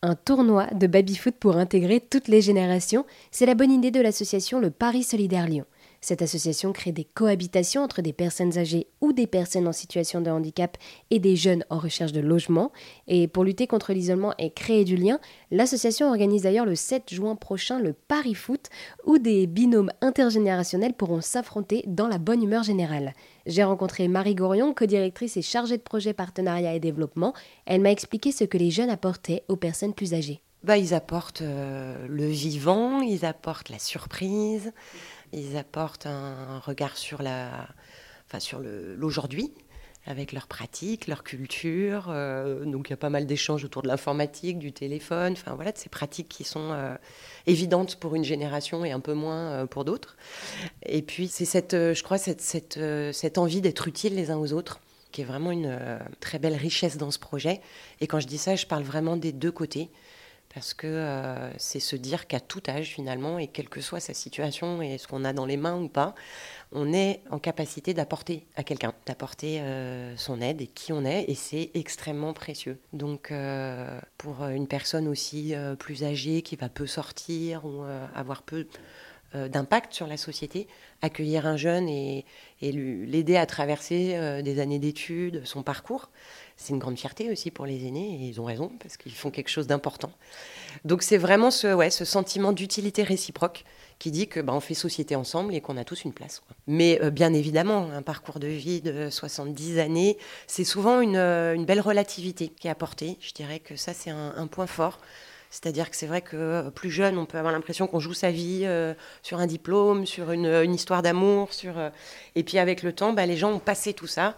[0.00, 4.60] Un tournoi de baby-foot pour intégrer toutes les générations, c'est la bonne idée de l'association
[4.60, 5.64] Le Paris Solidaire Lyon.
[6.00, 10.30] Cette association crée des cohabitations entre des personnes âgées ou des personnes en situation de
[10.30, 10.76] handicap
[11.10, 12.72] et des jeunes en recherche de logement.
[13.08, 15.18] Et pour lutter contre l'isolement et créer du lien,
[15.50, 18.68] l'association organise d'ailleurs le 7 juin prochain le Paris Foot,
[19.04, 23.12] où des binômes intergénérationnels pourront s'affronter dans la bonne humeur générale.
[23.46, 27.34] J'ai rencontré Marie Gorion, co-directrice et chargée de projet partenariat et développement.
[27.66, 30.42] Elle m'a expliqué ce que les jeunes apportaient aux personnes plus âgées.
[30.64, 34.72] Bah, ils apportent euh, le vivant, ils apportent la surprise,
[35.32, 37.68] ils apportent un regard sur la,
[38.26, 39.52] enfin sur l'aujourd'hui
[40.08, 42.06] avec leurs pratiques, leur culture.
[42.08, 45.70] Euh, donc il y a pas mal d'échanges autour de l'informatique, du téléphone, enfin voilà,
[45.70, 46.94] de ces pratiques qui sont euh,
[47.46, 50.16] évidentes pour une génération et un peu moins euh, pour d'autres.
[50.86, 52.80] Et puis c'est cette, je crois, cette, cette,
[53.12, 54.80] cette envie d'être utile les uns aux autres
[55.12, 55.78] qui est vraiment une
[56.20, 57.62] très belle richesse dans ce projet.
[58.02, 59.88] Et quand je dis ça, je parle vraiment des deux côtés
[60.58, 64.12] parce que euh, c'est se dire qu'à tout âge finalement, et quelle que soit sa
[64.12, 66.16] situation et ce qu'on a dans les mains ou pas,
[66.72, 71.26] on est en capacité d'apporter à quelqu'un, d'apporter euh, son aide et qui on est,
[71.28, 72.76] et c'est extrêmement précieux.
[72.92, 78.66] Donc euh, pour une personne aussi plus âgée qui va peu sortir ou avoir peu
[79.34, 80.66] d'impact sur la société,
[81.02, 82.24] accueillir un jeune et,
[82.62, 86.10] et l'aider à traverser des années d'études, son parcours,
[86.58, 89.30] c'est une grande fierté aussi pour les aînés, et ils ont raison, parce qu'ils font
[89.30, 90.10] quelque chose d'important.
[90.84, 93.64] Donc c'est vraiment ce, ouais, ce sentiment d'utilité réciproque
[93.98, 96.42] qui dit que bah, on fait société ensemble et qu'on a tous une place.
[96.66, 101.54] Mais euh, bien évidemment, un parcours de vie de 70 années, c'est souvent une, euh,
[101.54, 103.16] une, belle relativité qui est apportée.
[103.20, 104.98] Je dirais que ça, c'est un, point fort.
[105.50, 108.30] C'est-à-dire que c'est vrai que euh, plus jeune, on peut avoir l'impression qu'on joue sa
[108.30, 108.68] vie
[109.22, 111.74] sur un diplôme, sur une, une histoire d'amour, sur
[112.34, 114.36] et puis avec le temps, bah, les gens ont passé tout ça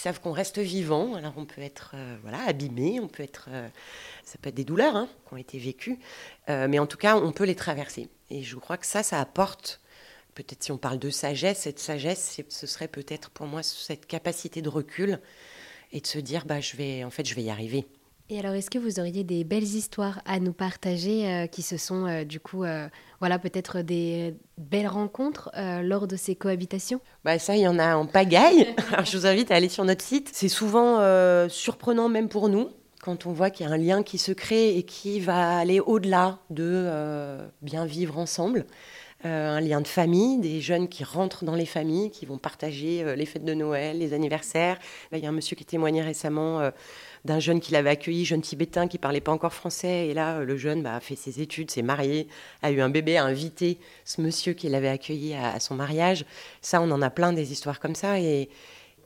[0.00, 1.14] savent qu'on reste vivant.
[1.14, 3.68] Alors on peut être euh, voilà abîmé, on peut être, euh,
[4.24, 5.98] ça peut être des douleurs hein, qui ont été vécues,
[6.48, 8.08] euh, mais en tout cas on peut les traverser.
[8.30, 9.80] Et je crois que ça, ça apporte.
[10.34, 14.62] Peut-être si on parle de sagesse, cette sagesse, ce serait peut-être pour moi cette capacité
[14.62, 15.18] de recul
[15.90, 17.86] et de se dire bah je vais en fait je vais y arriver.
[18.30, 21.78] Et alors, est-ce que vous auriez des belles histoires à nous partager euh, qui se
[21.78, 22.86] sont, euh, du coup, euh,
[23.20, 25.50] voilà, peut-être des belles rencontres
[25.82, 27.00] lors de ces cohabitations?
[27.24, 28.74] Bah Ça, il y en a en pagaille.
[29.04, 30.28] je vous invite à aller sur notre site.
[30.34, 30.98] C'est souvent
[31.48, 32.68] surprenant, même pour nous,
[33.00, 35.80] quand on voit qu'il y a un lien qui se crée et qui va aller
[35.80, 38.66] au-delà de bien vivre ensemble.
[39.24, 43.26] Un lien de famille, des jeunes qui rentrent dans les familles, qui vont partager les
[43.26, 44.78] fêtes de Noël, les anniversaires.
[45.12, 46.70] Il y a un monsieur qui témoignait récemment
[47.24, 50.08] d'un jeune qui l'avait accueilli, jeune tibétain qui parlait pas encore français.
[50.08, 52.28] Et là, le jeune bah, a fait ses études, s'est marié,
[52.62, 56.24] a eu un bébé, a invité ce monsieur qui l'avait accueilli à, son mariage.
[56.62, 58.20] Ça, on en a plein des histoires comme ça.
[58.20, 58.48] Et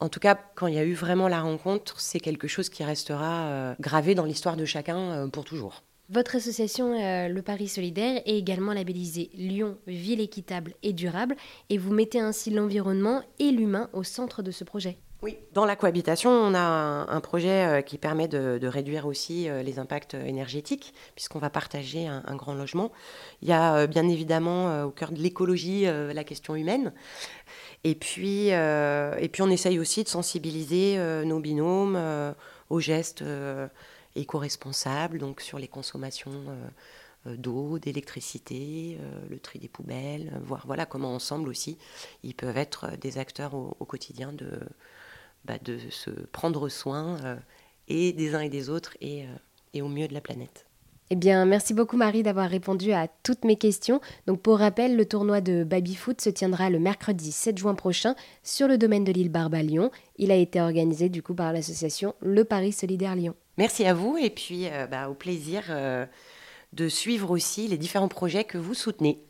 [0.00, 2.84] en tout cas, quand il y a eu vraiment la rencontre, c'est quelque chose qui
[2.84, 5.82] restera euh, gravé dans l'histoire de chacun euh, pour toujours.
[6.10, 11.36] Votre association, euh, le Paris Solidaire, est également labellisée Lyon, ville équitable et durable,
[11.70, 14.98] et vous mettez ainsi l'environnement et l'humain au centre de ce projet.
[15.22, 19.62] Oui, dans la cohabitation, on a un, projet euh, qui permet de, réduire aussi euh,
[19.62, 22.90] les impacts énergétiques, puisqu'on va partager un, grand logement.
[23.40, 26.92] Il y a bien évidemment au cœur de l'écologie la question humaine.
[27.84, 31.96] Et puis, et puis on essaye aussi de sensibiliser nos binômes
[32.70, 33.22] aux gestes
[34.14, 36.44] éco-responsables, donc sur les consommations
[37.26, 38.98] d'eau, d'électricité,
[39.30, 41.78] le tri des poubelles, voir voilà comment ensemble aussi
[42.22, 44.58] ils peuvent être des acteurs au quotidien de,
[45.44, 47.36] bah, de se prendre soin euh,
[47.88, 49.26] et des uns et des autres et, euh,
[49.74, 50.66] et au mieux de la planète.
[51.10, 54.00] Eh bien, merci beaucoup Marie d'avoir répondu à toutes mes questions.
[54.28, 58.68] Donc pour rappel, le tournoi de baby-foot se tiendra le mercredi 7 juin prochain sur
[58.68, 59.90] le domaine de l'île Barbe à Lyon.
[60.16, 63.34] Il a été organisé du coup par l'association Le Paris Solidaire Lyon.
[63.58, 65.64] Merci à vous et puis euh, bah, au plaisir
[66.72, 69.22] de suivre aussi les différents projets que vous soutenez.